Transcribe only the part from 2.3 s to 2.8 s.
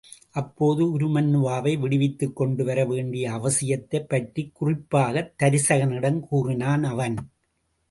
கொண்டு வர